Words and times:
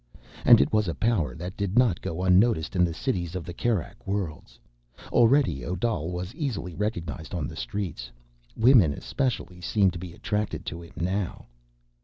And 0.45 0.59
it 0.59 0.73
was 0.73 0.87
a 0.87 0.95
power 0.95 1.35
that 1.35 1.55
did 1.55 1.77
not 1.77 2.01
go 2.01 2.23
unnoticed 2.23 2.75
in 2.75 2.83
the 2.83 2.91
cities 2.91 3.35
of 3.35 3.45
the 3.45 3.53
Kerak 3.53 4.07
Worlds. 4.07 4.59
Already 5.13 5.63
Odal 5.63 6.09
was 6.11 6.33
easily 6.33 6.73
recognized 6.73 7.35
on 7.35 7.47
the 7.47 7.55
streets; 7.55 8.09
women 8.57 8.93
especially 8.93 9.61
seemed 9.61 9.93
to 9.93 9.99
be 9.99 10.11
attracted 10.11 10.65
to 10.65 10.81
him 10.81 10.93
now. 10.97 11.45